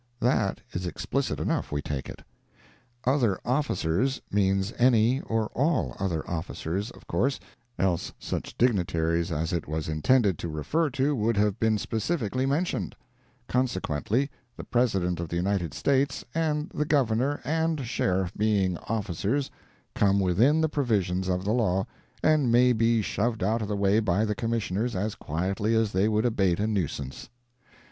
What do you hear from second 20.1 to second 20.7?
within the